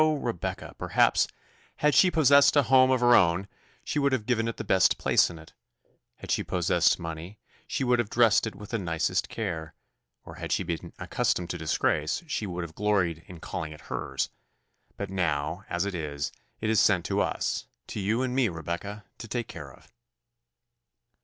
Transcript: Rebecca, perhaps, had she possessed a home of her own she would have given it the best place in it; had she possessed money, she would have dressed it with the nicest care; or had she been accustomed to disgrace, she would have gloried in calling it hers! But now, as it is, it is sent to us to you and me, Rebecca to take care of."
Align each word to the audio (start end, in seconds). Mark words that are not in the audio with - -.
Rebecca, 0.01 0.73
perhaps, 0.79 1.27
had 1.75 1.93
she 1.93 2.09
possessed 2.09 2.55
a 2.55 2.63
home 2.63 2.89
of 2.89 3.01
her 3.01 3.13
own 3.13 3.47
she 3.83 3.99
would 3.99 4.13
have 4.13 4.25
given 4.25 4.47
it 4.47 4.57
the 4.57 4.63
best 4.63 4.97
place 4.97 5.29
in 5.29 5.37
it; 5.37 5.53
had 6.15 6.31
she 6.31 6.43
possessed 6.43 6.97
money, 6.97 7.37
she 7.67 7.83
would 7.83 7.99
have 7.99 8.09
dressed 8.09 8.47
it 8.47 8.55
with 8.55 8.71
the 8.71 8.79
nicest 8.79 9.29
care; 9.29 9.75
or 10.25 10.37
had 10.37 10.51
she 10.51 10.63
been 10.63 10.91
accustomed 10.97 11.51
to 11.51 11.57
disgrace, 11.59 12.23
she 12.25 12.47
would 12.47 12.63
have 12.63 12.73
gloried 12.73 13.23
in 13.27 13.39
calling 13.39 13.73
it 13.73 13.81
hers! 13.91 14.29
But 14.97 15.11
now, 15.11 15.65
as 15.69 15.85
it 15.85 15.93
is, 15.93 16.31
it 16.61 16.71
is 16.71 16.79
sent 16.79 17.05
to 17.05 17.21
us 17.21 17.67
to 17.89 17.99
you 17.99 18.23
and 18.23 18.33
me, 18.33 18.49
Rebecca 18.49 19.05
to 19.19 19.27
take 19.27 19.47
care 19.47 19.71
of." 19.71 19.93